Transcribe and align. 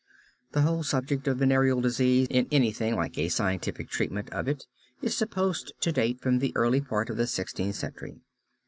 The 0.53 0.63
whole 0.63 0.81
subject 0.81 1.27
of 1.27 1.37
venereal 1.37 1.79
disease 1.79 2.25
in 2.31 2.47
anything 2.51 2.95
like 2.95 3.19
a 3.19 3.29
scientific 3.29 3.87
treatment 3.91 4.31
of 4.31 4.47
it 4.47 4.65
is 4.99 5.15
supposed 5.15 5.73
to 5.79 5.91
date 5.91 6.19
from 6.19 6.39
the 6.39 6.53
early 6.55 6.81
part 6.81 7.11
of 7.11 7.17
the 7.17 7.27
Sixteenth 7.27 7.75
Century. 7.75 8.17